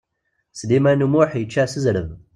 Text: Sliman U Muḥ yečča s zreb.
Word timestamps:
Sliman 0.59 1.05
U 1.05 1.07
Muḥ 1.13 1.31
yečča 1.35 1.63
s 1.71 1.73
zreb. 1.83 2.09